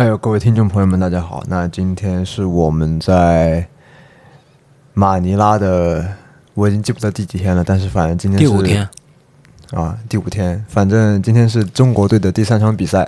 [0.00, 1.44] 哎呦，各位听众朋友们，大家好。
[1.46, 3.68] 那今天是我们在
[4.94, 6.02] 马尼拉的，
[6.54, 8.88] 我已经记不得第几天了，但是反正今天是第五天，
[9.72, 10.64] 啊，第五天。
[10.70, 13.06] 反正今天是中国队的第三场比赛，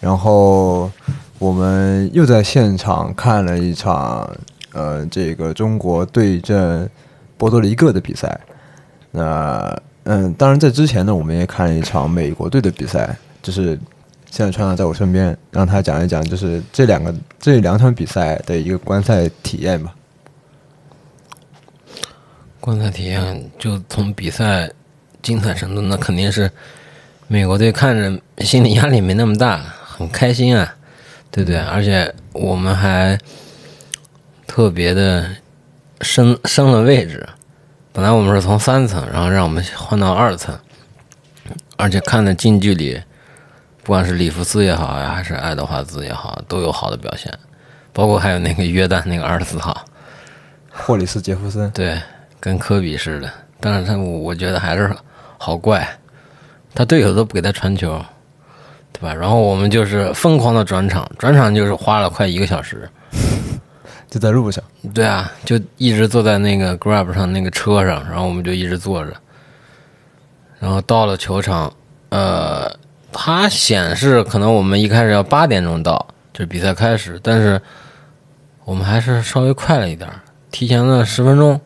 [0.00, 0.90] 然后
[1.38, 4.28] 我们又在现场看了一场，
[4.72, 6.90] 呃，这个中国对阵
[7.38, 8.40] 波多黎各的比赛。
[9.12, 13.78] 那嗯，当然在之前呢，我们也看了一场美国队的比赛，就是
[14.30, 19.94] 现在川长在我身边，让他讲一讲，就是这两个这两场比赛的一个观赛体验吧。
[22.60, 24.70] 观赛体验就从比赛
[25.20, 26.50] 精彩程度，那肯定是
[27.26, 30.76] 美国队看着心理压力没那么大，很开心啊，
[31.30, 31.58] 对不对？
[31.58, 33.18] 而且我们还
[34.46, 35.28] 特别的
[36.02, 37.28] 升升了位置，
[37.92, 40.56] 本来我们是从三层，然后让我们换到二层，
[41.76, 43.00] 而且看的近距离，
[43.90, 47.28] 不管是里弗斯也好呀，还是爱德华兹也好，都有好的表现，
[47.92, 49.84] 包括还有那个约旦那个二十四号。
[50.70, 52.00] 霍里斯·杰弗森，对，
[52.38, 53.28] 跟科比似的，
[53.58, 54.94] 但是他我我觉得还是
[55.38, 55.84] 好怪，
[56.72, 58.00] 他队友都不给他传球，
[58.92, 59.12] 对吧？
[59.12, 62.88] 然后我们就是疯狂的转场，转场就是花了快一个小时。
[64.08, 64.62] 就在路上，
[64.94, 69.12] 对啊，就一直坐在那个 Grab 上那个车上，然后我们就一直坐着，
[70.60, 71.72] 然后到了球场，
[72.10, 72.72] 呃，
[73.12, 77.60] 它显示可能我们一开始要八点钟到，就是比赛开始，但是
[78.64, 81.60] 我们还是稍微快了一点儿，提前了十分钟。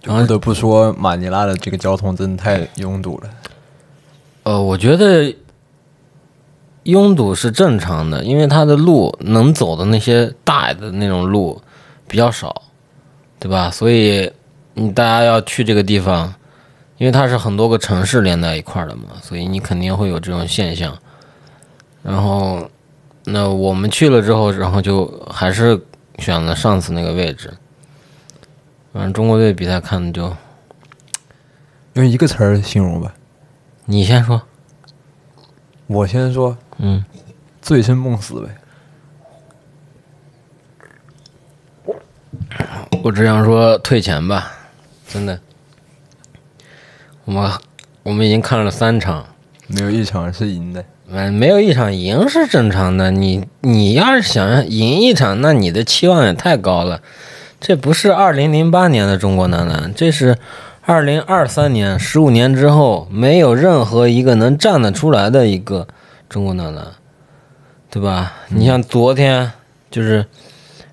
[0.00, 3.30] 就不得不说马尼拉的这个交通真的太拥堵了。
[4.44, 5.34] 呃，我觉得
[6.84, 11.60] 拥堵是正常的，因为它的路能走的那些大的那种路
[12.06, 12.62] 比较少，
[13.40, 13.68] 对吧？
[13.68, 14.30] 所以
[14.74, 16.32] 你大家要去这个地方，
[16.98, 20.96] 因为它是很多个城市连在一块儿的嘛，所以你肯定会有这种现象。
[22.02, 22.70] 然后，
[23.24, 25.80] 那我们去了之后，然后就还是
[26.18, 27.52] 选了上次那个位置。
[28.92, 30.34] 反正中国队比赛看的就，
[31.94, 33.12] 用一个词儿形容吧，
[33.84, 34.40] 你先说，
[35.86, 37.04] 我先说，嗯。
[37.60, 38.48] 醉生梦死呗。
[43.02, 44.52] 我只想说退钱吧，
[45.08, 45.36] 真的。
[47.26, 47.50] 我们
[48.04, 49.26] 我们已经看了三场，
[49.66, 50.84] 没有一场是赢的。
[51.10, 53.10] 嗯，没有一场赢是正常的。
[53.10, 57.00] 你你要是想赢一场，那你的期望也太高了。
[57.60, 60.38] 这不是二零零八年的中国男篮，这是
[60.82, 65.88] 二零二三年，十五年之后，没有任何一个能站得出来的一个
[66.28, 66.86] 中国男篮，
[67.90, 68.34] 对吧？
[68.50, 69.50] 你像昨天，
[69.90, 70.24] 就是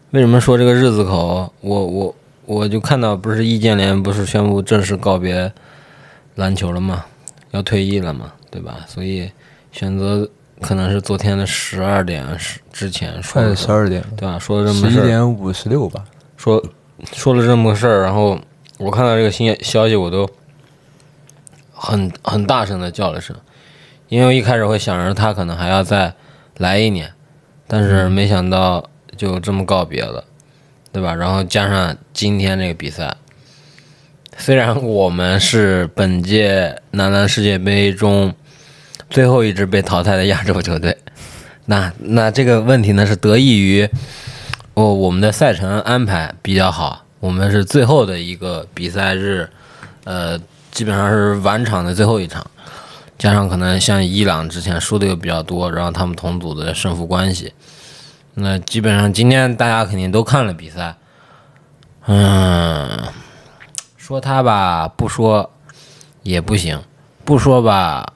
[0.09, 5.51] 为什么说这个日子口，我我我就看到不是易建联不是宣布正式告别
[6.35, 7.05] 篮球了嘛？
[7.51, 8.79] 要退役了嘛，对吧？
[8.87, 9.31] 所以
[9.71, 10.27] 选择
[10.61, 14.39] 可能是昨天的十二点十之前说快的，十二点，对吧？
[14.39, 16.03] 说了这么事儿一点五十六吧。
[16.35, 16.63] 说
[17.11, 18.39] 说了这么个事儿，然后
[18.77, 20.27] 我看到这个新消息，我都
[21.71, 23.35] 很很大声的叫了声，
[24.09, 26.13] 因为我一开始会想着他可能还要再
[26.57, 27.13] 来一年，
[27.67, 30.23] 但是没想到就这么告别了，
[30.91, 31.13] 对吧？
[31.13, 33.15] 然后加上今天这个比赛，
[34.37, 38.33] 虽然我们是本届男篮世界杯中
[39.09, 40.97] 最后一支被淘汰的亚洲球队，
[41.65, 43.89] 那那这个问题呢是得益于。
[44.75, 49.47] 哦，我们的赛程安排比较好，我们是最后的一个比赛日，
[50.03, 50.35] 呃，
[50.71, 52.43] 基本上是晚场的最后一场，
[53.19, 57.53] 加上可能像伊朗之前输的又比较多，然后他们同组的胜负关系，
[58.33, 60.95] 那基本上今天大家肯定都看了比赛，
[62.07, 62.99] 嗯，
[64.05, 65.49] 说他吧不说
[66.23, 66.77] 也不行，
[67.23, 68.11] 不说吧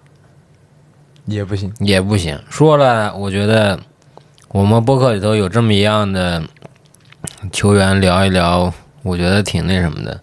[1.24, 3.80] 也不行，也不行，说了我觉得。
[4.50, 6.44] 我们播客里头有这么一样的
[7.53, 10.20] 球员聊一聊，我觉得挺那什么的，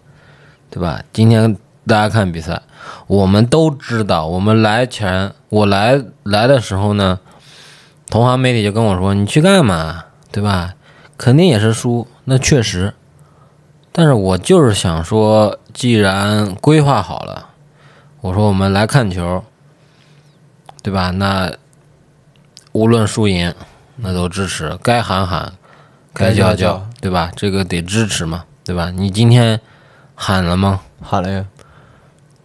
[0.69, 1.01] 对吧？
[1.11, 2.61] 今天大家看比赛，
[3.07, 7.19] 我们都知道，我们来前我来来的时候呢，
[8.11, 10.05] 同行媒体就跟我说：“你去干嘛？
[10.31, 10.75] 对吧？
[11.17, 12.93] 肯定也是输，那确实。
[13.95, 17.47] 但是我就是想说，既然规划好了，
[18.19, 19.41] 我说我们来看球，
[20.83, 21.11] 对吧？
[21.11, 21.49] 那
[22.73, 23.53] 无论输赢。”
[23.97, 25.53] 那都支持，该喊喊，
[26.13, 27.31] 该叫叫对吧？
[27.33, 28.91] 这个得支持嘛，对吧？
[28.91, 29.57] 你今天
[30.13, 30.81] 喊了吗？
[31.01, 31.45] 喊了呀。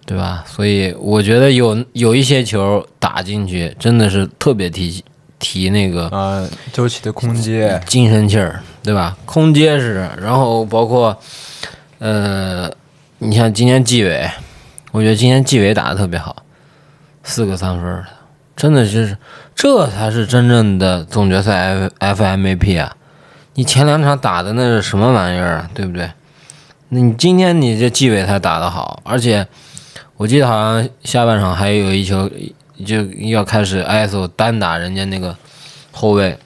[0.06, 0.44] 对吧？
[0.46, 5.04] 所以我觉得有有一些球打进去，真的是特别提
[5.40, 9.16] 提那个啊，周琦的空接，精神气儿，对吧？
[9.26, 11.18] 空接是，然后包括
[11.98, 12.70] 呃，
[13.18, 14.30] 你像今天纪委，
[14.92, 16.36] 我觉得今天纪委打的特别好，
[17.22, 18.08] 四个三分儿的，
[18.56, 19.16] 真的是
[19.54, 22.96] 这才是真正的总决赛 F F M V P 啊！
[23.54, 25.70] 你前两场打的那是什么玩意儿啊？
[25.74, 26.10] 对不对？
[26.88, 29.46] 那你今天你这纪委才打得好，而且
[30.16, 32.30] 我记得好像下半场还有一球
[32.86, 35.36] 就要开始 ISO 单打人家那个
[35.92, 36.38] 后卫，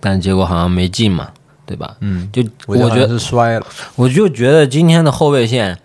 [0.00, 1.30] 但结果好像没进嘛，
[1.66, 1.96] 对吧？
[2.00, 3.66] 嗯，就我我觉得是摔了，
[3.96, 5.76] 我就觉得今天的后卫线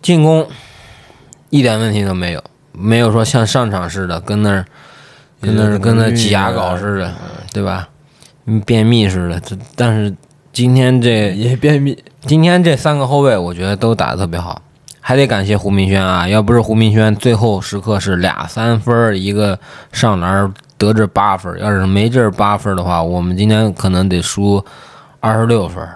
[0.00, 0.48] 进攻
[1.50, 2.42] 一点问题都没有，
[2.72, 4.64] 没有说像上场似的跟那儿
[5.40, 7.12] 跟那儿跟那挤牙膏似的，
[7.52, 7.88] 对吧？
[8.46, 9.38] 嗯，便秘似的。
[9.40, 10.14] 这但是
[10.52, 12.02] 今天这也便秘。
[12.26, 14.60] 今天这三个后卫，我觉得都打得特别好，
[15.00, 16.28] 还得感谢胡明轩啊！
[16.28, 19.58] 要不是胡明轩最后时刻是俩三分一个
[19.90, 24.64] 上篮得这八分，要是没这八分的话，我们今天可能得输
[25.20, 25.86] 二十六分，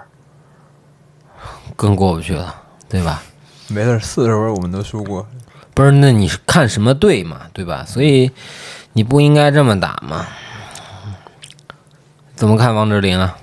[1.75, 2.55] 更过不去了，
[2.87, 3.23] 对吧？
[3.67, 5.25] 没事，四十分我们都输过。
[5.73, 7.83] 不是，那你是看什么队嘛，对吧？
[7.83, 8.29] 所以
[8.93, 10.27] 你不应该这么打嘛。
[12.35, 13.35] 怎么看王哲林啊？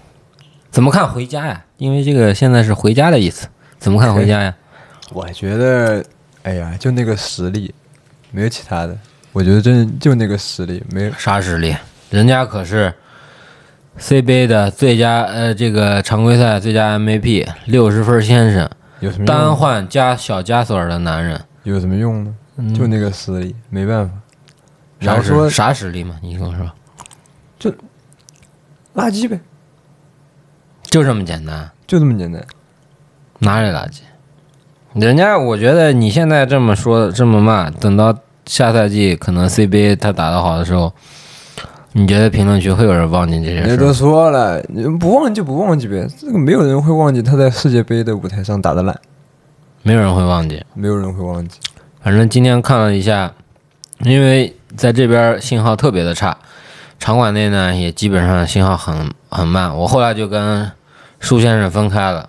[0.71, 1.65] 怎么看回家呀？
[1.77, 3.49] 因为这个现在是回家的意思。
[3.81, 4.55] 怎么看回家呀？
[5.11, 6.05] 我觉得，
[6.45, 7.75] 哎呀，就那个实力，
[8.31, 8.97] 没有其他的。
[9.33, 11.75] 我觉得真就那个实力，没 有啥实力？
[12.11, 12.93] 人家可是
[13.99, 18.69] CBA 的最佳呃，这个常规赛最佳 MVP，六十分先生，
[19.01, 19.55] 有什么单？
[19.57, 22.35] 换加小加索尔的男人，有什么用呢？
[22.75, 24.15] 就那个实力，没办法。
[24.99, 26.17] 然后说啥实力嘛？
[26.23, 27.73] 你跟我说，
[28.95, 29.41] 垃圾呗，
[30.83, 31.71] 就这么简单？
[31.87, 32.45] 就这么简单。
[33.39, 34.01] 哪里垃圾？
[34.95, 38.17] 人家我觉得你现在这么说这么骂，等到
[38.47, 40.93] 下赛季可能 CBA 他打得好的时候，
[41.93, 43.93] 你觉得评论区会有人忘记这些人家都？
[43.93, 46.07] 说了，你不忘记就不忘记呗。
[46.19, 48.99] 这个没有人会忘记他在世界杯的舞台上打的烂，
[49.83, 50.65] 没有人会忘记。
[50.75, 51.59] 没有人会忘记。
[52.03, 53.33] 反正今天看了一下，
[54.01, 56.37] 因为在这边信号特别的差，
[56.99, 59.77] 场馆内呢也基本上信号很很慢。
[59.77, 60.71] 我后来就跟
[61.21, 62.29] 舒先生分开了，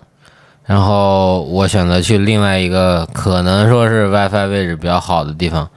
[0.66, 5.68] 然后我选择去另外一个可能说是 WiFi 位置比较好的地方。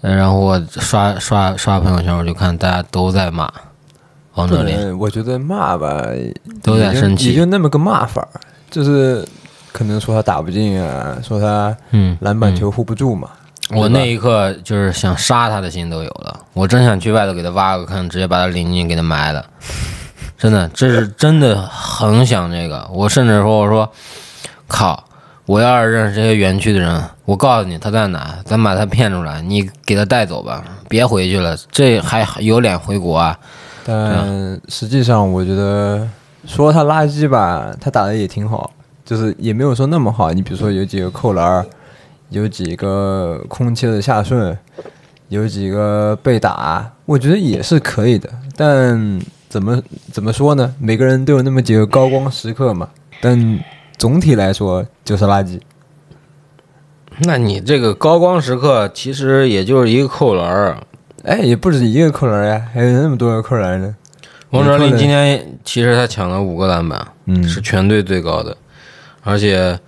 [0.00, 3.52] 呃然后我刷刷刷朋友圈，我就看大家都在骂
[4.34, 6.04] 王哲林，我觉得骂吧，
[6.62, 8.40] 都在生气也就那么个骂法儿，
[8.70, 9.26] 就是
[9.72, 13.28] 可能说他打不进啊，说他嗯，篮板球护不住嘛。
[13.70, 19.44] 我那一刻就是想杀他的心都有了，我真想去外头给他挖个坑，直接把他领进给他埋了。
[20.38, 22.88] 真的，这是真的很想这个。
[22.92, 23.92] 我甚至说，我说，
[24.68, 25.04] 靠，
[25.48, 33.38] 我要是认识这些园区的人，我告诉你他在哪，咱把他骗出来，你给他带走吧，别回去了，这还有脸回国啊？
[33.82, 36.06] 但实际上，我觉得
[36.44, 38.70] 说他垃圾吧，他打的也挺好，
[39.06, 40.30] 就是也没有说那么好。
[40.34, 41.64] 你比如说有几个扣篮，
[42.28, 44.54] 有几个空切的下顺，
[45.28, 48.28] 有几个被打，我觉得也是可以的。
[48.54, 49.18] 但
[49.48, 50.74] 怎么怎么说呢？
[50.78, 52.86] 每个人都有那么几个高光时刻嘛。
[53.22, 53.58] 但
[53.98, 55.60] 总体来说就是垃圾。
[57.22, 60.78] 那你这个高光时刻其实也就是一个扣篮儿。
[61.24, 63.94] 哎，也不止一个扣篮儿呀，还有那么多个扣篮儿呢。
[64.50, 68.56] 王哲林今天其实他抢了五个篮板，嗯是全队最高的，
[69.24, 69.78] 而且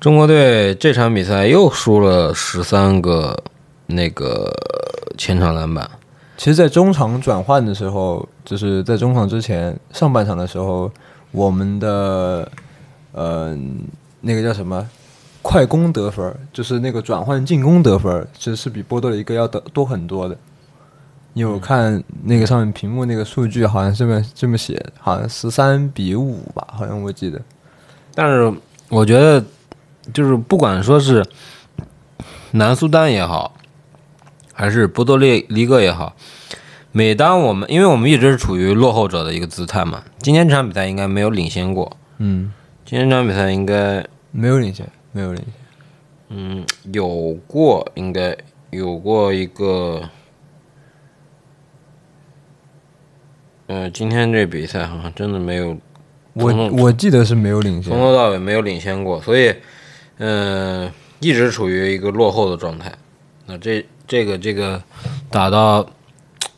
[0.00, 3.36] 中国队这场比赛又输了十三个
[3.86, 4.50] 那个
[5.16, 5.88] 前场篮板。
[6.36, 10.90] 其实，在中场转换的时候，就是在中场之前上半场的时候，
[11.30, 12.50] 我们的
[13.16, 13.56] 呃
[14.20, 14.86] 那个叫什么
[15.40, 20.36] 快攻得分，就是那个转换进攻得分，其实是比波多黎各要得多很多的。
[21.32, 27.40] 你有看那个上面屏幕那个数据，好像是这么这么写，好像十三比五吧，好像我记得。
[28.14, 28.52] 但是
[28.88, 29.44] 我觉得，
[30.12, 31.24] 就是不管说是
[32.52, 33.54] 南苏丹也好，
[34.52, 36.16] 还是波多黎黎各也好，
[36.90, 42.50] 每当我们因为我们一直是处于落后者的一个姿态嘛，今天这场比赛应该没有领先过，嗯，
[42.86, 45.52] 今天这场比赛应该没有领先，没有领先。
[46.28, 48.36] 嗯，有过，应该
[48.70, 50.08] 有过一个，
[53.66, 55.76] 呃，今天这比赛好像真的没有
[56.34, 57.98] 我我记得是没有领先从。
[57.98, 59.52] 头到尾没有领先过，所以，
[60.18, 60.88] 嗯、
[61.18, 62.92] 一直处于一个落后的状态。
[63.46, 64.80] 那这这个这个
[65.28, 65.84] 打到，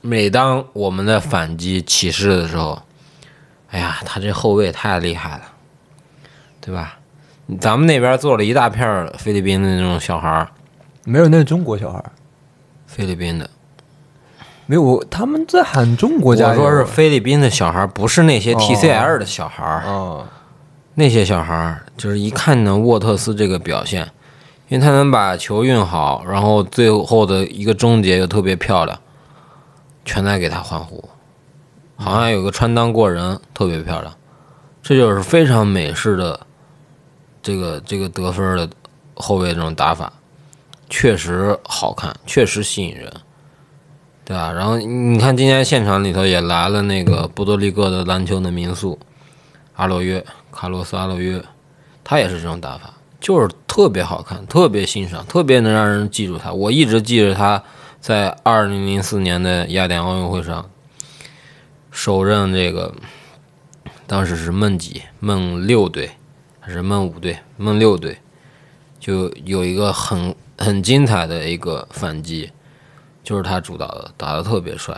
[0.03, 2.83] 每当我们在反击起势的时候，
[3.71, 5.53] 哎呀，他这后卫太厉害了，
[6.69, 6.99] 对吧？
[7.59, 10.49] 咱们那边坐了一大片菲律宾的那种小孩儿，
[11.07, 12.13] 没有，那是中国小孩儿。
[12.87, 13.49] 菲律宾的。
[14.67, 16.63] 没有，我他们在喊中国加油。
[16.63, 19.83] 我说是菲律宾的小孩儿，不是那些哦 TCL 的小孩儿。
[19.87, 20.27] 哦，
[20.93, 24.03] 那些小孩儿就是一看呢，沃特斯这个表现，
[24.69, 28.99] 因为他能把球运好，然后最后的一个终结又特别漂亮，
[30.05, 31.03] 全在给他欢呼，
[31.97, 34.13] 好像有个穿裆过人，特别漂亮。
[34.83, 36.39] 这就是非常美式的
[37.49, 38.69] 这个这个得分的
[39.15, 40.13] 后卫这种打法，
[40.91, 43.11] 确实好看，确实吸引人，
[44.23, 44.53] 对吧？
[44.53, 48.99] 然后你看今天现场里头也来了那个波多黎各的篮球的民宿，
[49.77, 51.43] 阿洛约卡洛斯阿洛约，
[52.05, 56.53] 他也是这种打法，就是特别好看，特别欣赏，特别能让人记住他。
[56.53, 57.63] 我一直记着他
[57.99, 60.69] 在二零零四年的雅典奥运会上
[61.91, 62.95] 首任这个。
[64.07, 66.11] 当时是梦几梦六队，
[66.69, 67.39] 还是梦五队？
[67.57, 68.19] 梦六队
[69.01, 72.53] 就有一个很很精彩的一个反击，
[73.25, 74.95] 就是他主导的，打的特别帅。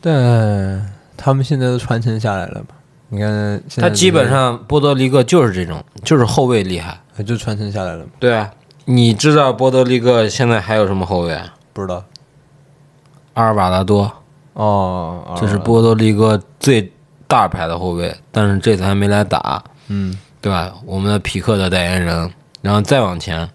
[0.00, 2.76] 但他们现在都传承下来了吧？
[3.10, 8.10] 你看，他基本上波多黎各就是这种，就是后卫厉害，就传承下来了嘛。
[8.18, 8.50] 对啊，
[8.86, 11.38] 你知道波多黎各现在还有什么后卫？
[11.74, 12.02] 不知道。
[13.34, 14.10] 阿尔瓦拉多
[14.54, 16.90] 哦，这是波多黎各最。
[17.28, 20.74] 大牌的后卫，但是这次还没来打，嗯，对吧？
[20.86, 22.32] 我们的匹克的代言人，
[22.62, 23.48] 然后再往前，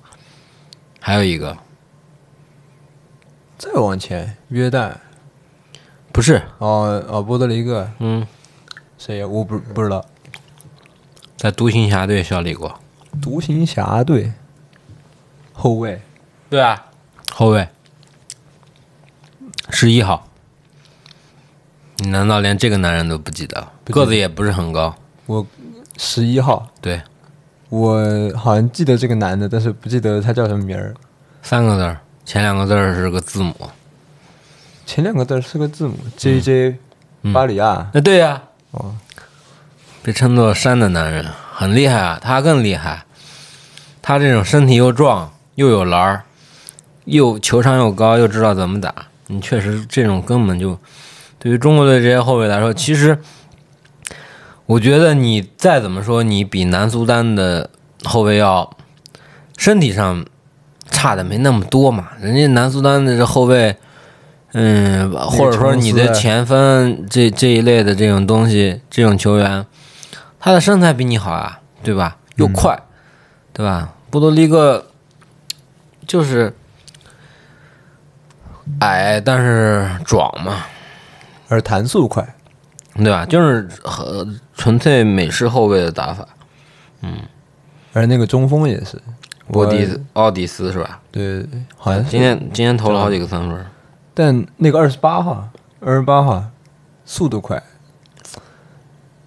[0.99, 1.57] 还有一个，
[3.57, 4.93] 再往前，约旦，
[6.11, 8.25] 不是，哦哦，波多黎各，嗯，
[8.99, 9.17] 谁？
[9.17, 9.27] 呀？
[9.27, 10.05] 我不不知道，
[11.35, 12.79] 在独行侠队效力过，
[13.19, 14.31] 独行侠队，
[15.51, 15.99] 后卫，
[16.47, 16.85] 对啊，
[17.33, 17.67] 后卫，
[19.71, 20.27] 十一号。
[21.97, 23.67] 你难道连这个男人都不记得？
[23.85, 24.93] 个子也不是很高。
[25.27, 25.45] 我
[25.97, 26.67] 十一号。
[26.81, 27.01] 对，
[27.69, 28.01] 我
[28.35, 30.93] 好像记得这个男的，但是不记得他叫什么名儿。
[31.43, 33.55] 三个字儿，前两个字儿是个字母。
[34.85, 36.77] 前两个字儿是个字母，J J，
[37.31, 37.89] 巴里亚。
[37.93, 38.41] 那对呀。
[38.71, 38.95] 哦。
[40.01, 43.05] 被称作山的男人很厉害啊，他更厉害。
[44.01, 46.23] 他这种身体又壮又有篮儿，
[47.05, 48.93] 又球商又高，又知道怎么打。
[49.27, 50.77] 你确实这种根本就。
[51.43, 53.19] 对于中国队这些后卫来说，其实
[54.65, 57.69] 我觉得你再怎么说，你比南苏丹的
[58.05, 58.77] 后卫要
[59.57, 60.25] 身体上
[60.89, 62.11] 差的没那么多嘛。
[62.21, 63.75] 人家南苏丹的这后卫，
[64.53, 69.65] 嗯，或者说你的前锋这这一类的这种东西，这种球员，
[70.39, 72.15] 他的身材比你好啊，对吧？
[72.37, 72.81] 又快，
[73.51, 73.95] 对吧？
[74.09, 74.87] 波多黎各
[76.07, 76.55] 就是
[78.79, 80.67] 矮，但是壮嘛。
[81.53, 82.27] 而弹速快，
[82.95, 83.23] 对吧？
[83.27, 86.27] 就是很纯粹美式后卫的打法，
[87.01, 87.19] 嗯。
[87.93, 88.99] 而那个中锋也是，
[89.49, 90.99] 波迪奥迪斯是吧？
[91.11, 91.45] 对，
[91.77, 93.65] 好像今天今天投了好几个三分。
[94.15, 95.47] 但那个二十八号，
[95.79, 96.43] 二十八号
[97.05, 97.61] 速度快，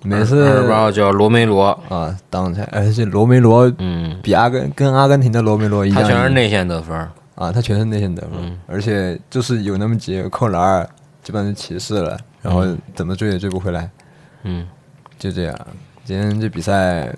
[0.03, 6.97] 每次二十八号叫罗梅罗啊，当才而且罗梅罗，嗯，比阿根跟阿根廷的罗梅罗一样，他全是内线得分
[7.37, 10.89] 啊，他全是内线得分，而且就是有那么几个扣篮。
[11.27, 12.65] 基本上是骑士了，然后
[12.95, 13.91] 怎么追也追不回来，
[14.45, 14.65] 嗯，
[15.19, 15.59] 就这样。
[16.05, 17.13] 今天这比赛，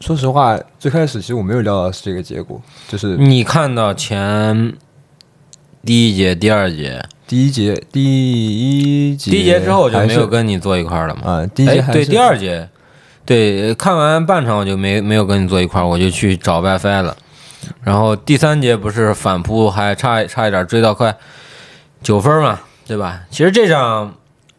[0.00, 4.72] 说实话，最开始其实我没有料到是这个结果，就是你看到前
[5.84, 11.22] 第一节、第二节，第一节、第一节，第一节之后我就没有跟你坐一块了嘛。
[11.28, 12.68] 啊，第一节对第二节，
[13.24, 17.16] 对，看完半场我就没没有跟你坐一块我就去找 WiFi 了。
[17.82, 21.16] 然后第三节不是反扑，还差差一点追到快
[22.00, 22.60] 九分嘛。
[22.86, 23.24] 对吧？
[23.30, 24.14] 其实这场，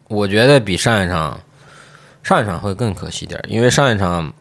[0.08, 1.40] 我觉得比上一场，
[2.22, 4.32] 上一场会更可惜点，因为上一场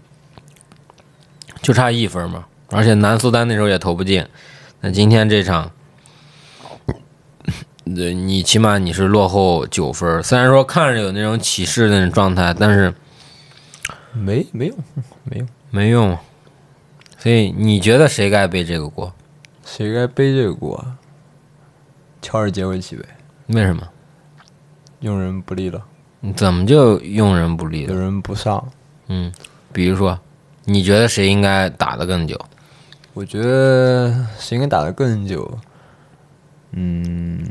[1.61, 4.25] 就差一分嘛，而且南苏丹那时候也投不进。
[4.81, 5.71] 那今天这场，
[7.85, 12.93] 你起码你是落后九分，虽然说看着有那种起势那种状态，但是
[14.11, 14.77] 没没用，
[15.23, 16.17] 没用，没用。
[17.17, 19.13] 所以你觉得谁该背这个锅？
[19.65, 20.85] 谁该背这个锅？
[22.21, 23.05] 乔尔杰维奇呗。
[23.47, 23.87] 为什么？
[25.01, 25.81] 用人不利了？
[26.35, 27.93] 怎么就用人不利了？
[27.93, 28.67] 有人不上。
[29.07, 29.31] 嗯，
[29.71, 30.19] 比如说，
[30.65, 32.35] 你觉得谁应该打得更久？
[33.13, 35.57] 我觉得谁应该打得更久？
[36.71, 37.47] 嗯，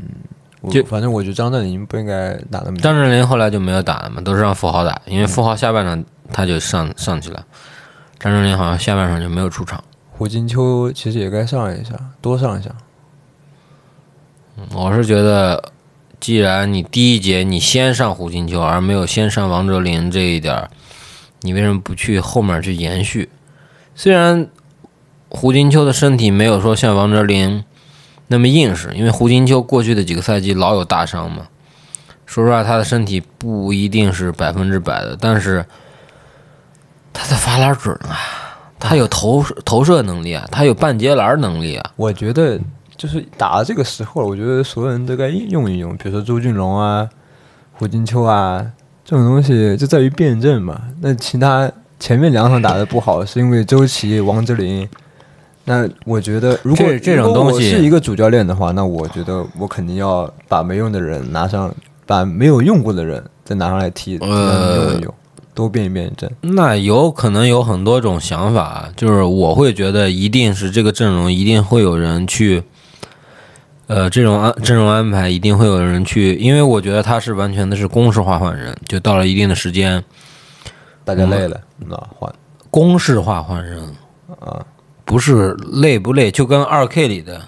[0.69, 2.77] 就反正我觉得张镇麟不应该打那么。
[2.77, 7.43] 张镇麟后来就没有打了嘛，都是让富豪打，因为富豪下半场他就上上去了，
[8.19, 9.81] 张镇麟好像下半场就没有出场。
[10.11, 12.69] 胡金秋其实也该上一下，多上一下。
[14.75, 15.71] 我是觉得。
[16.19, 20.69] 既然你第一节你先上胡金秋，而没有先上王哲林这一点，
[21.41, 23.29] 你为什么不去后面去延续？
[23.95, 24.47] 虽然
[25.29, 27.63] 胡金秋的身体没有说像王哲林
[28.27, 31.47] 那么硬实，因为胡金秋过去的几个赛季老有大伤嘛。
[32.25, 35.65] 说实话，他的身体不一定是百分之百的，但是
[37.13, 38.19] 他的发篮准啊，
[38.79, 41.91] 他有投投射能力啊，他有半截篮能力啊。
[41.95, 42.59] 我觉得
[42.97, 47.07] 就是打到这个时候了，我觉得所有人都该用一用，比如说周俊龙啊、
[47.73, 48.65] 胡金秋啊
[49.05, 50.81] 这种东西，就在于辩证嘛。
[51.01, 54.87] 那其他前面两场打的不好，是因为周琦、王哲林。
[55.69, 61.69] 那我觉得，如果这这种东西是一个主教练的话，那我觉得我肯定要把没用的人拿上，
[62.05, 65.13] 把没有用过的人再拿上来踢，呃用一用，
[65.53, 66.31] 多变一变阵。
[66.39, 72.63] 那有可能有很多种想法，就是我会觉得一定是这个阵容一定会有人去，
[73.87, 80.03] 呃，这种安阵容安排一定会有人去，因为我觉得他是完全的是公式化换人，就到了一定的时间，
[81.05, 82.31] 大家累了，那换
[82.69, 83.81] 公式化换人
[84.41, 84.65] 啊，
[85.05, 87.41] 不是累不累，就跟二 K 里的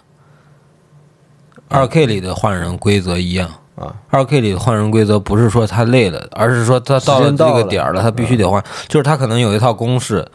[1.67, 3.93] 二 K 里的换人规则一样啊。
[4.10, 8.63] 二 K 里的换人规则不是说他累了，而是说他到了这个点儿了，他必须得换。
[8.88, 10.25] 就是他可能有一套公式，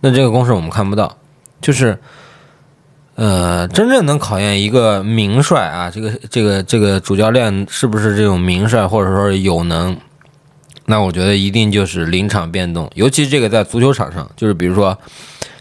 [0.00, 1.16] 那这个公式我们看不到。
[1.60, 1.98] 就是，
[3.16, 9.96] 呃，真正能考验一个名帅啊，这个这个这个主教练是不是这种名帅，或者说有能，
[10.86, 14.98] 那我觉得一定就是临场变动，尤其这个在足球场上，就是比如说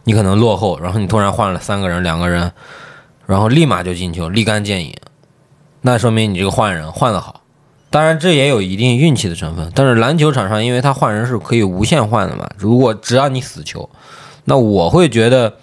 [0.04, 2.52] 你可能落后，然后你突然换了三个人、两个人，
[3.28, 4.96] 然后立马就进球，立竿见影，
[5.82, 7.42] 那说明你这个换人换得好。
[7.92, 9.72] 当然，这也有一定运气的成分。
[9.76, 13.88] 但是篮球场上，因为他换人是可以无限换的嘛，如果只要你死球，
[14.46, 15.54] 那我会觉得，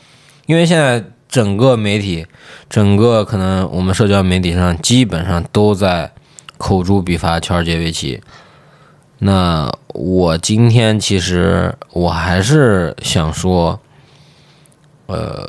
[0.47, 2.27] 因为现在整个媒体，
[2.69, 6.13] 整个可能我们社交媒体上基本上都在
[6.59, 8.21] 口诛笔伐乔尔杰维奇。
[9.21, 13.79] 那我今天其实我还是想说，
[15.07, 15.49] 呃，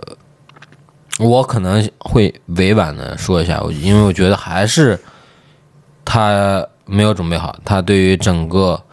[1.17, 4.99] 我可能会委婉的说一下，我因为我觉得还是
[6.05, 8.83] 他没有准备好，他对于整个，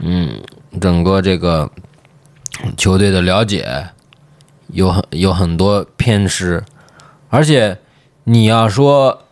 [0.00, 0.42] 嗯，
[0.80, 1.70] 整个这个
[2.76, 3.86] 球队的了解
[4.76, 6.62] 有很有很多偏失，
[7.30, 7.78] 而且
[8.24, 9.24] 你要说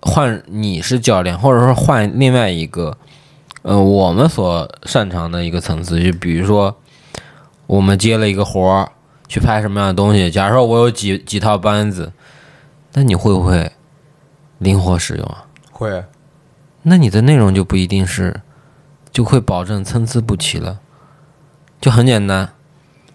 [0.00, 2.98] 换你是教练，或者说换另外一个，
[3.62, 6.76] 呃，我们所擅长的一个层次，就比如说
[7.68, 8.90] 我们接了一个活儿，
[9.28, 12.12] 去拍什么样的东西，假如说我有几几套班子，
[12.94, 13.70] 那你会不会
[14.58, 15.46] 灵活使用啊？
[15.70, 16.04] 会
[16.82, 18.40] 那你的内容就不一定是，
[19.12, 20.80] 就会保证参差不齐了，
[21.80, 22.48] 就很简单。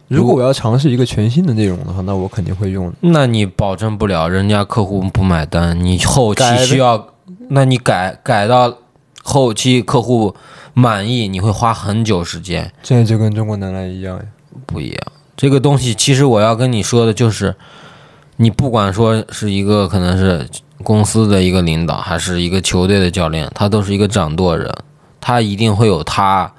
[0.08, 2.94] 如果我要尝试一个全新的内容的话，那我肯定会用。
[3.00, 7.08] 那你保证不了人家客户不买单，你后期需要，
[7.50, 8.78] 那你改改到
[9.24, 10.36] 后期客户
[10.74, 14.24] 满意，你会花很久时间，这就跟中国男篮一样呀。
[14.66, 15.00] 不一样。
[15.36, 17.56] 这个东西其实我要跟你说的就是，
[18.38, 20.48] 你不管说是一个可能是
[20.84, 24.72] 公司的一个领导，还是一个球队的教练，他都是一个掌舵人，
[25.20, 26.52] 他一定会有他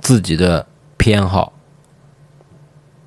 [0.00, 0.64] 自己的
[0.96, 1.52] 偏好，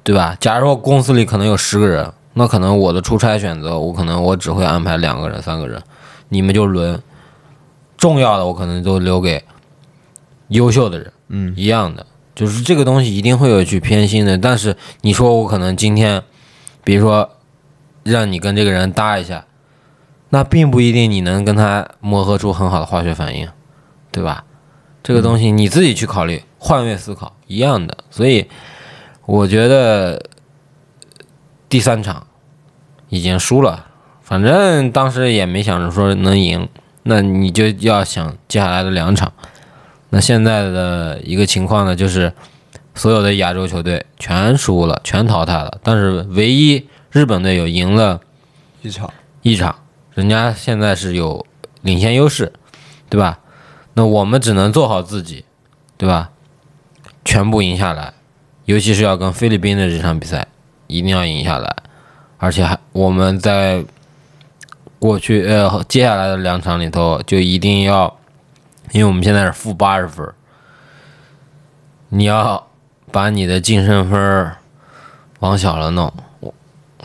[0.03, 0.35] 对吧？
[0.39, 5.81] 假如说公司里可能有十个人，那可能我的出差选择，我可能我只会安排两个人、三个人，
[6.29, 7.01] 你们就轮，
[7.97, 9.43] 重要的我可能都留给
[10.47, 11.13] 优秀的人。
[11.27, 14.37] 嗯，一样的，就是这个东西一定会有去偏心的。
[14.37, 16.23] 但是你说我可能今天，
[16.83, 17.29] 比如说
[18.03, 19.45] 让你跟这个人搭一下，
[20.29, 23.47] 那并不一定你能跟他磨合出很好的化学反应，
[24.11, 24.43] 对吧？
[25.03, 27.97] 这个东西你自己去考虑，换位思考一样的。
[28.09, 28.47] 所以
[29.31, 30.21] 我觉得
[31.69, 32.27] 第三场
[33.07, 33.87] 已经输了，
[34.21, 36.67] 反正当时也没想着说能赢，
[37.03, 39.31] 那你就要想接下来的两场。
[40.09, 42.33] 那现在的一个情况呢，就是
[42.93, 48.19] 所有的亚洲球队全输了，全淘汰了，但是唯一日本队有赢了
[48.81, 49.13] 一场
[49.43, 49.73] 一场，
[50.13, 51.45] 人家现在是有
[51.83, 52.51] 领先优势，
[53.07, 53.39] 对吧？
[53.93, 55.45] 那我们只能做好自己，
[55.95, 56.31] 对吧？
[57.23, 58.13] 全部赢下来，
[58.71, 60.47] 尤其是要跟菲律宾的这场比赛，
[60.87, 61.75] 一定要赢下来，
[62.37, 63.83] 而且还我们在
[64.97, 68.17] 过去呃接下来的两场里头就一定要，
[68.93, 70.25] 因为我们现在是负八十分，
[72.07, 72.65] 你要
[73.11, 74.51] 把你的净胜分
[75.39, 76.13] 往小了弄，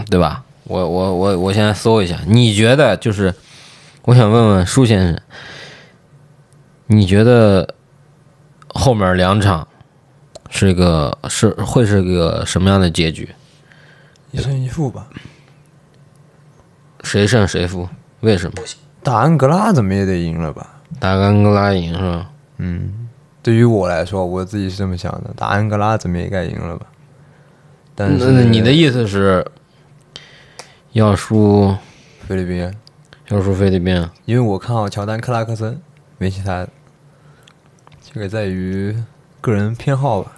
[0.08, 0.44] 对吧？
[0.62, 3.34] 我我我我现在搜一下，你觉得就是，
[4.04, 5.20] 我想问问舒先生，
[6.86, 7.74] 你觉得
[8.68, 9.66] 后面两场
[10.50, 13.28] 是一个是会是个什么样的结局？
[14.30, 15.06] 一胜一负吧。
[17.02, 17.88] 谁胜谁负？
[18.20, 18.62] 为什么？
[19.02, 20.80] 打安哥拉怎么也得赢了吧？
[20.98, 22.30] 打安哥拉赢是吧？
[22.58, 23.08] 嗯，
[23.42, 26.86] 对于我来说，我自己是这么想的，打安哥拉怎么也该赢了吧？
[27.94, 29.46] 但是那你的意思是
[30.92, 31.74] 要输
[32.26, 32.74] 菲律宾，
[33.28, 34.08] 要输菲律宾？
[34.24, 35.80] 因为我看好乔丹、克拉克森，
[36.18, 36.68] 没其他的，
[38.02, 38.96] 这个在于
[39.40, 40.35] 个人偏好吧，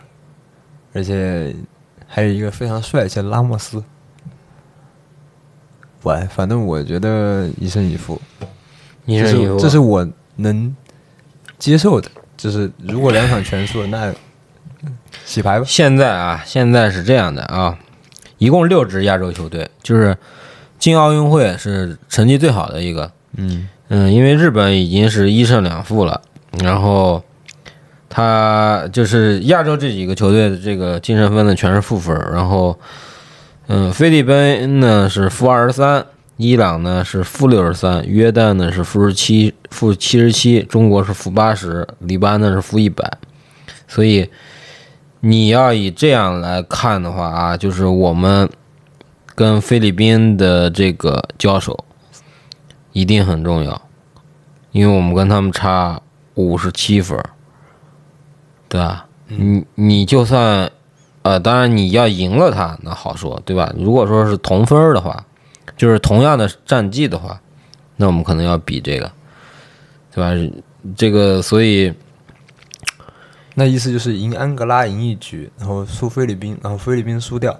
[0.92, 1.54] 而且
[2.06, 3.82] 还有一个非常帅气的拉莫斯。
[6.02, 8.20] 我反正我觉得一胜一负，
[9.06, 10.74] 这一胜一负，是这是我能
[11.58, 12.10] 接受的。
[12.36, 14.14] 就是如果两场全输，那
[15.24, 15.64] 洗牌吧。
[15.66, 17.76] 现在啊，现在是这样的啊，
[18.38, 20.16] 一共六支亚洲球队，就是
[20.78, 23.10] 进奥运会是成绩最好的一个。
[23.36, 26.22] 嗯嗯，因为日本已经是一胜两负了，
[26.62, 27.22] 然后
[28.08, 32.78] 他就是亚洲这几个球队的这个净胜分呢全是负分，然后
[33.66, 43.18] 嗯，菲律宾呢是负二十三，伊朗呢是负六十三，约旦呢是负十七负七十七，中国是负八十，黎巴嫩是负一百，
[43.86, 44.30] 所以
[45.20, 48.48] 你要以这样来看的话啊，就是我们
[49.34, 51.84] 跟菲律宾的这个交手。
[52.94, 53.80] 一定很重要，
[54.72, 56.00] 因为我们跟他们差
[56.34, 57.16] 五十七分，
[58.68, 59.06] 对吧？
[59.26, 60.70] 你你就算，
[61.22, 63.72] 呃，当然你要赢了他，那好说，对吧？
[63.78, 65.24] 如果说是同分的话，
[65.76, 67.40] 就是同样的战绩的话，
[67.96, 69.10] 那我们可能要比这个，
[70.14, 70.52] 对吧？
[70.96, 71.92] 这个所以
[73.54, 77.58] 那意思就是赢安哥拉赢一局，然后输菲律宾，然后菲律宾输掉。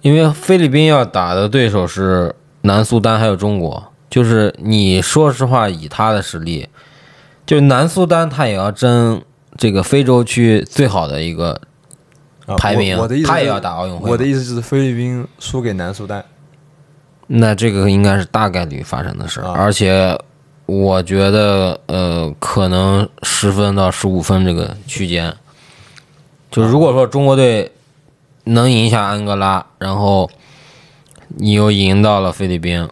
[0.00, 3.92] 因为菲律宾要打的对手是南苏丹还有中国。
[4.10, 6.68] 就是你说实话，以他的实力，
[7.46, 9.22] 就南苏丹他也要争
[9.62, 11.52] 这个非洲区最好的一个
[12.46, 14.10] 啊排名，我我的意思他也要打奥运会。
[14.10, 16.24] 我的意思就是菲律宾输给南苏丹。
[17.28, 20.18] 那这个应该是大概率发生的事，啊而且
[20.66, 25.32] 我觉得呃，可能十分到十五分这个区间。
[26.50, 27.70] 就如果说中国队
[28.42, 30.28] 能赢下安哥拉，然后
[31.28, 32.88] 你又赢到了菲律宾，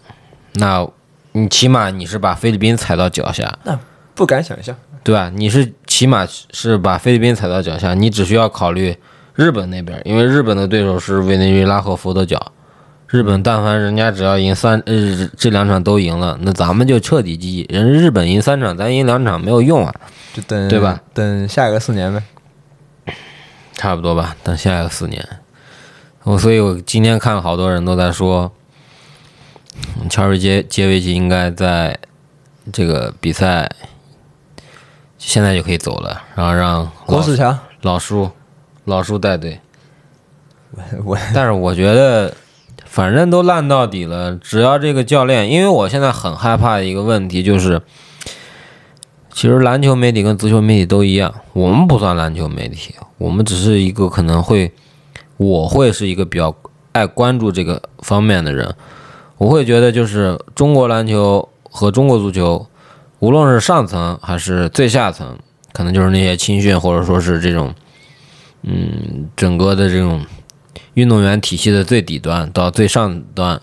[0.53, 0.87] 那
[1.33, 3.77] 你起码你是把菲律宾踩到脚下，那
[4.15, 4.77] 不敢想象。
[5.03, 5.31] 对吧？
[5.35, 8.97] 你是起码是把菲律宾踩到脚下，你只需要考虑
[9.35, 12.53] 日本那边，因为日本的对手是委内瑞拉和佛得角。
[13.07, 17.75] 日本但凡人家只要赢三呃这两场都赢了，那咱们就彻底 GG。
[17.75, 19.93] 人日本赢三场，咱赢两场没有用啊，
[20.33, 21.01] 就等对吧？
[21.13, 22.23] 等下一个四年呗。
[23.73, 24.37] 差不多吧。
[24.45, 25.27] 等下一个四年，
[26.23, 28.53] 我所以，我今天看好多人都在说，
[30.01, 31.99] 嗯乔瑞杰杰维奇应该在
[32.73, 33.69] 这个比赛
[35.23, 38.31] 现在就可以走了，然后让老郭士强，老叔
[38.87, 39.61] 老叔带队。
[41.05, 42.35] 我但是我觉得，
[42.87, 47.83] 反正都烂到底了，只要这个教练，因为我现在很害怕的一个问题就是，
[49.31, 54.73] 其实篮球媒体跟足球媒体都一样，我们不算篮球媒体，我们只是一个可能会，
[55.37, 56.55] 我会是一个比较
[56.93, 58.75] 爱关注这个方面的人，
[59.37, 62.67] 我会觉得就是中国篮球和中国足球，
[63.21, 65.39] 无论是上层还是最下层，
[65.73, 67.75] 可能就是那些青训或者说是这种，
[68.63, 70.27] 嗯，整个的这种。
[70.95, 73.61] 运动员体系的最底端到最上端，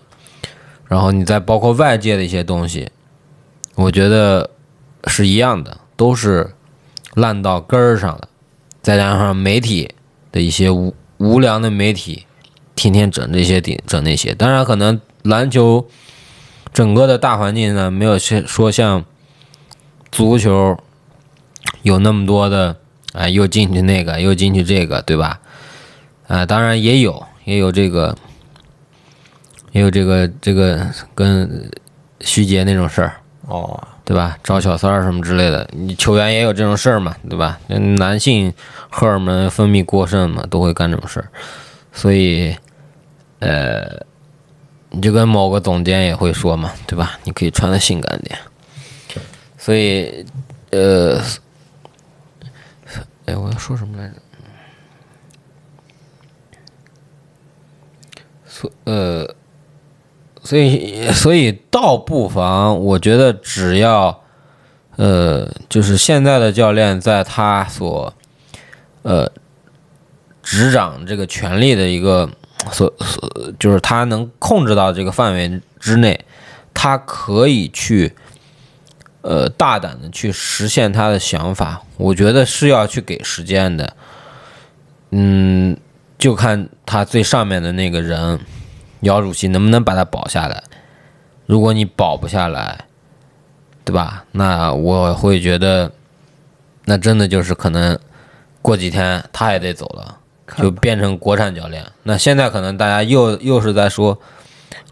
[0.86, 2.88] 然后你再包括外界的一些东西，
[3.74, 4.48] 我觉得
[5.06, 6.54] 是一样的，都是
[7.14, 8.28] 烂到根儿上了。
[8.80, 9.94] 再加上媒体
[10.32, 12.24] 的一些无无良的媒体，
[12.74, 14.34] 天天整这些顶整那些。
[14.34, 15.86] 当然，可能篮球
[16.72, 19.04] 整个的大环境呢，没有像说像
[20.10, 20.76] 足球
[21.82, 22.76] 有那么多的
[23.12, 25.40] 啊，又进去那个，又进去这个，对吧？
[26.26, 28.16] 啊，当然也有，也有这个，
[29.72, 31.70] 也有这个这个跟
[32.20, 33.16] 徐杰那种事儿，
[33.46, 34.36] 哦，对吧？
[34.42, 37.58] 找小三儿什么之类的，你球员也有这种事儿嘛，对吧？
[37.68, 38.52] 男性
[38.90, 41.28] 荷尔蒙分泌过剩嘛，都会干这种事儿，
[41.92, 42.54] 所以，
[43.38, 43.88] 呃，
[44.90, 47.18] 你就跟某个总监也会说嘛，对吧？
[47.24, 48.38] 你可以穿的性感点，
[49.68, 50.24] 所以，
[50.70, 51.20] 呃，
[53.26, 54.14] 哎，我要说什么来着？
[58.46, 59.34] 所呃，
[60.42, 64.22] 所以所以倒不妨，我觉得只要
[64.96, 68.14] 呃，就是现在的教练在他所
[69.02, 69.30] 呃
[70.42, 72.30] 执掌这个权力的一个
[72.72, 76.24] 所所，就是他能控制到这个范围之内，
[76.72, 78.14] 他可以去
[79.28, 81.82] 呃大胆的去实现他的想法。
[81.98, 83.96] 我觉得是要去给时间的，
[85.10, 85.76] 嗯。
[86.18, 88.40] 就看他最上面的那个人，
[89.02, 90.60] 姚主席能不能把他保下来。
[91.46, 92.86] 如果你保不下来，
[93.84, 94.24] 对吧？
[94.32, 95.92] 那我会觉得，
[96.86, 97.96] 那真的就是可能
[98.60, 100.18] 过几天他也得走了，
[100.56, 101.86] 就变成国产教练。
[102.02, 104.20] 那现在可能大家又又是在说，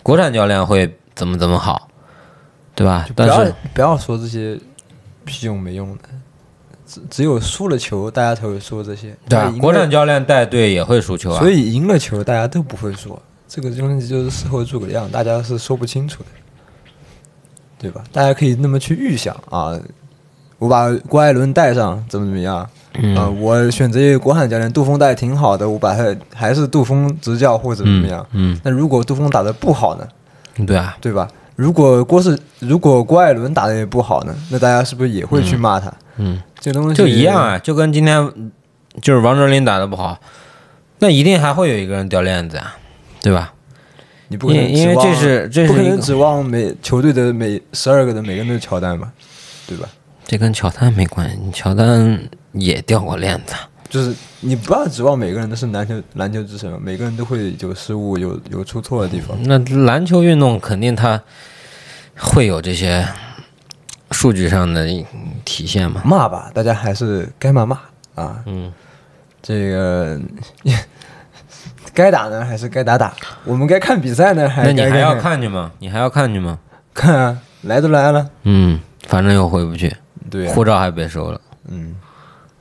[0.04, 1.88] 国产教练会怎么怎么好，
[2.76, 3.08] 对吧？
[3.16, 4.56] 不要不要说这些
[5.24, 6.02] 屁用没用的，
[6.86, 9.16] 只只有输了球，大家才会说这些。
[9.28, 11.40] 对国产教练带队也会输球啊。
[11.40, 16.28] 所以赢了球大家都不会说，这个东西就是事后诸葛亮，大家是说不清楚的，
[17.78, 18.04] 对吧？
[18.12, 19.76] 大家可以那么去预想啊，
[20.58, 22.68] 我把郭艾伦带上，怎么怎么样？
[22.98, 28.26] 嗯啊，我选择一个国产教练，杜峰带挺好的，我把他还是杜峰执教或者怎么样？
[28.32, 30.06] 嗯，那如果杜峰打的不好呢？
[30.66, 31.28] 对啊，对吧？
[31.56, 35.92] 如果郭是如果郭艾伦打的也不好呢，那大家是不是也会去骂他？
[36.18, 38.32] 嗯，这东西就一样啊，就跟今天
[39.00, 40.18] 就是王哲林打的不好，
[40.98, 42.76] 那一定还会有一个人掉链子啊，
[43.20, 43.52] 对吧？
[44.28, 49.10] 你不可能因因为这是这是不可能指望每球队的每十二个的每个人都是乔丹吧，
[49.66, 49.88] 对吧？
[50.26, 52.18] 这跟乔丹没关系，乔丹
[52.52, 53.54] 也掉过链子。
[53.88, 59.36] 就是你不要指望每个人都是篮球篮球之神，每个人都会有失误，有有出错的地方。
[59.44, 61.20] 那篮球运动肯定它
[62.18, 63.06] 会有这些
[64.10, 64.86] 数据上的
[65.44, 66.02] 体现嘛？
[66.04, 67.78] 骂吧，大家还是该骂骂
[68.14, 68.42] 啊。
[68.46, 68.72] 嗯，
[69.42, 70.20] 这个
[71.94, 75.70] 该打呢还是该打打，我们该看比赛呢还那你还要看看去吗？
[75.78, 76.58] 你还要看去吗？
[76.92, 79.94] 看啊，来都来了，嗯，反正又回不去，
[80.30, 81.94] 对、啊，护照还被收了，嗯，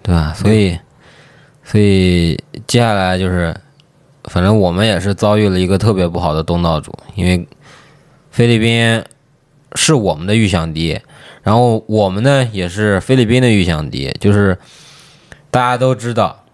[0.03, 0.33] 对吧？
[0.33, 0.77] 所以，
[1.65, 3.53] 所以接下来就是，
[4.25, 7.47] 反正我们也是遭遇了一个特别不好的东道主，因为
[8.29, 9.03] 菲律宾
[9.73, 11.01] 是我们的预想敌，
[11.41, 14.57] 然后我们呢也是菲律宾的预想敌，就是
[15.49, 16.45] 大家都知道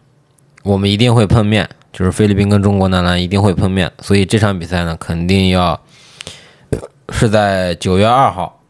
[0.64, 5.80] 我们一定会碰面，就是菲律宾跟中国男篮一定会碰面，所以这场比赛呢肯定要
[7.10, 8.62] 是在九月二号。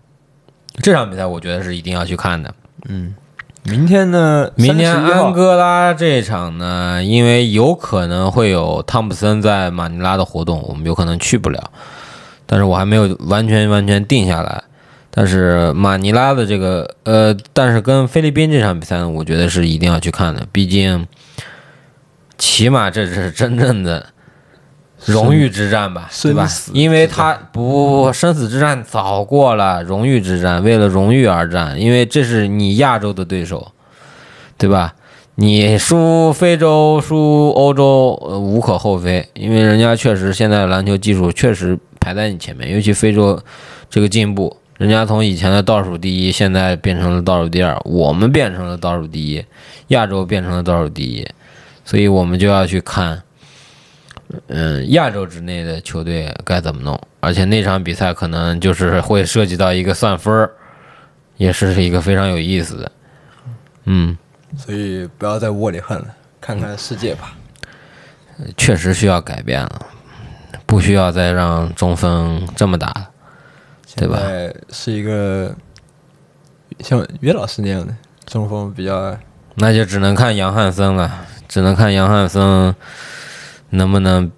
[0.81, 2.55] 这场比赛我觉得是一定要去看的。
[2.87, 3.13] 嗯
[3.63, 4.51] 明天呢？
[4.55, 11.71] 明天31号安哥拉这一场呢，因为有可能会有汤普森在马尼拉的活动，我们有可能去不了。
[12.45, 14.63] 但是我还没有完全完全定下来。
[15.11, 21.05] 但是马尼拉的这个呃，但是跟菲律宾这场比赛呢，我觉得是一定要去看的，毕竟
[22.37, 24.07] 起码这是真正的
[25.05, 26.47] 荣誉之战吧，对吧？
[26.73, 33.71] 因为他不不不，生死之战早过了，荣誉之战，为了荣誉而战，因为这是你亚洲的对手，
[34.57, 34.93] 对吧？
[35.35, 43.41] 你输非洲、输欧洲，呃，无可厚非，因为人家确实现在篮球技术确实排在你前面，尤其非洲
[43.89, 49.43] 这个进步，人家从以前的倒数第一，现在变成了倒数第二，我们变成了倒数第一，
[49.87, 51.25] 亚洲变成了倒数第一，
[51.85, 53.23] 所以我们就要去看，
[54.47, 60.51] 嗯，亚洲之内的球队该怎么弄，而且那场比赛可能就是会涉及到一个算分儿，
[61.37, 62.91] 也是一个非常有意思的，
[63.85, 64.17] 嗯。
[64.57, 66.07] 所以不要在窝里横了，
[66.41, 67.33] 看看世界吧。
[68.57, 69.85] 确实需要改变了，
[70.65, 73.07] 不需要再让中锋这么打了。
[73.97, 74.17] 对吧
[74.69, 75.53] 是一个
[76.79, 77.93] 像约老师那样的
[78.25, 79.17] 中锋比较
[79.55, 81.13] 那就只能看杨汉森了，
[81.49, 82.73] 只能看杨汉森
[83.71, 84.31] 能不能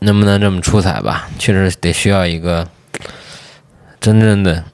[0.00, 1.28] 能不能这么出彩吧。
[1.38, 2.68] 确实得需要一个
[4.00, 4.64] 真正的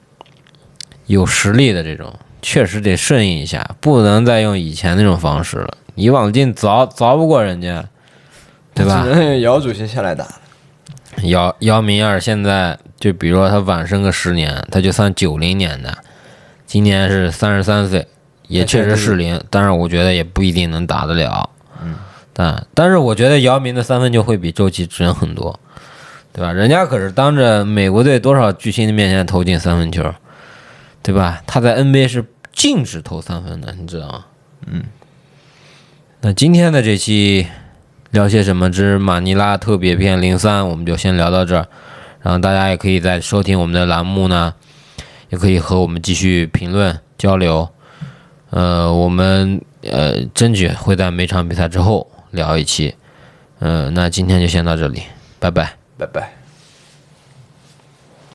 [1.05, 5.77] 有实力的这种，确实得顺应一下，不能再用以前那种方式了。
[5.93, 7.87] 你往进凿凿不过人家，
[8.73, 9.03] 对吧？
[9.03, 10.27] 只能姚主席下来打。
[11.23, 15.97] 姚姚明儿现在就比如说他晚生个十年，他就算九零年的，
[16.65, 18.05] 今年是三十三岁，
[18.49, 21.49] 也确实适龄，但是我觉得也不一定能打得了。
[21.81, 21.95] 嗯，
[22.37, 25.57] 但但是我觉得姚明的三分球会比周琦准很多，
[26.33, 26.51] 对吧？
[26.51, 30.13] 人家可是当着美国队多少巨星的面前投进三分球，
[31.01, 31.41] 对吧？
[31.47, 34.25] 他在 NBA 是禁止投三分的，你知道吗？
[34.67, 34.83] 嗯。
[36.19, 37.47] 那今天的这期
[38.11, 41.67] 聊些什么之马尼拉特别篇零三，我们就先聊到这儿。
[42.21, 44.53] 然后大家也可以在收听我们的栏目呢，
[45.29, 47.69] 也可以和我们继续评论交流。
[48.49, 52.93] 呃，我们呃争取会在每场比赛之后聊一期。
[53.59, 55.01] 嗯，那今天就先到这里，
[55.39, 55.73] 拜拜。
[55.97, 56.44] 拜拜。